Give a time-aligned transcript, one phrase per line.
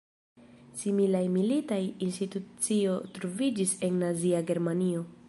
[0.83, 5.09] Similaj militaj institucioj troviĝis en nazia Germanio.